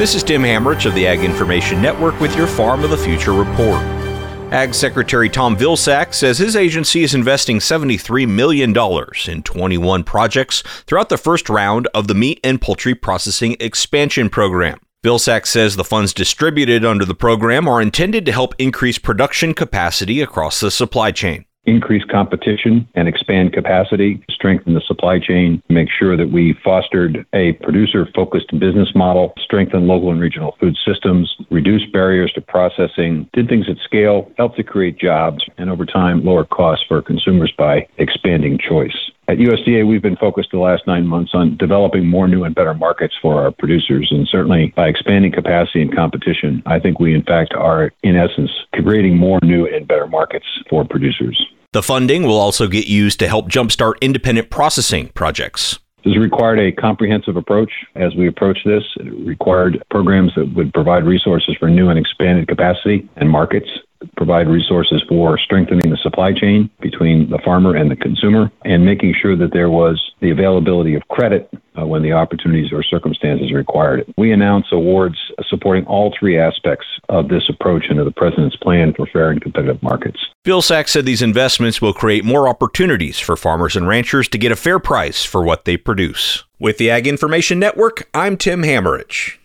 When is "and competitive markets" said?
79.30-80.18